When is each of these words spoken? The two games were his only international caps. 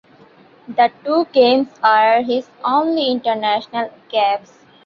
The 0.67 0.91
two 1.05 1.27
games 1.31 1.67
were 1.83 2.23
his 2.25 2.49
only 2.63 3.11
international 3.11 3.91
caps. 4.09 4.51